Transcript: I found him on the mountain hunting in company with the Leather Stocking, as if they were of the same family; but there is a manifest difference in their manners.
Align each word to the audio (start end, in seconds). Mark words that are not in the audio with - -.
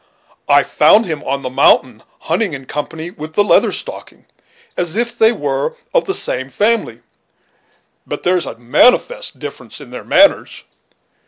I 0.49 0.63
found 0.63 1.05
him 1.05 1.23
on 1.25 1.43
the 1.43 1.49
mountain 1.51 2.01
hunting 2.21 2.53
in 2.53 2.65
company 2.65 3.11
with 3.11 3.33
the 3.35 3.43
Leather 3.43 3.71
Stocking, 3.71 4.25
as 4.75 4.95
if 4.95 5.15
they 5.15 5.31
were 5.31 5.75
of 5.93 6.05
the 6.05 6.15
same 6.15 6.49
family; 6.49 7.01
but 8.07 8.23
there 8.23 8.35
is 8.35 8.47
a 8.47 8.57
manifest 8.57 9.37
difference 9.37 9.79
in 9.79 9.91
their 9.91 10.03
manners. 10.03 10.63